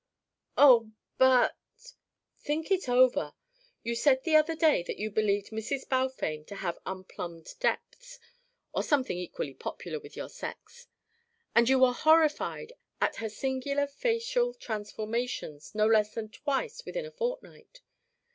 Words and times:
"Oh 0.57 0.93
but" 1.19 1.55
"Think 2.43 2.71
it 2.71 2.89
over. 2.89 3.33
You 3.83 3.93
said 3.93 4.23
the 4.23 4.35
other 4.35 4.55
day 4.55 4.81
that 4.81 4.97
you 4.97 5.11
believed 5.11 5.51
Mrs. 5.51 5.87
Balfame 5.87 6.43
to 6.45 6.55
have 6.55 6.79
unplumbed 6.87 7.53
depths, 7.59 8.17
or 8.73 8.81
something 8.81 9.15
equally 9.19 9.53
popular 9.53 9.99
with 9.99 10.17
your 10.17 10.27
sex. 10.27 10.87
And 11.53 11.69
you 11.69 11.77
were 11.77 11.93
horrified 11.93 12.73
at 12.99 13.17
her 13.17 13.29
singular 13.29 13.85
facial 13.85 14.55
transformations 14.55 15.75
no 15.75 15.85
less 15.85 16.15
than 16.15 16.29
twice 16.29 16.83
within 16.83 17.05
a 17.05 17.11
fortnight. 17.11 17.81